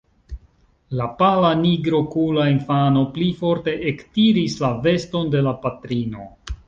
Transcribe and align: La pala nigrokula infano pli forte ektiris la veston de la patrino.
La 0.99 1.05
pala 1.17 1.51
nigrokula 1.59 2.47
infano 2.53 3.03
pli 3.17 3.27
forte 3.43 3.77
ektiris 3.93 4.57
la 4.65 4.73
veston 4.87 5.31
de 5.37 5.45
la 5.51 5.55
patrino. 5.67 6.27